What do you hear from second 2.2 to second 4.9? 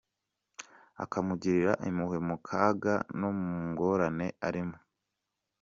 mu kaga no mu ngorane arimo.